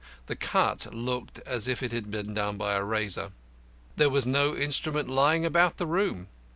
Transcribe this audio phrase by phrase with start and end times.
[0.25, 3.33] The cut looked as if done by a razor.
[3.97, 6.25] There was no instrument lying about the room.